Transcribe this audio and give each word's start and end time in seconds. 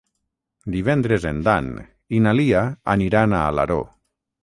Divendres 0.75 1.27
en 1.33 1.45
Dan 1.49 1.69
i 2.21 2.25
na 2.29 2.35
Lia 2.43 2.67
aniran 2.99 3.41
a 3.41 3.47
Alaró. 3.55 3.83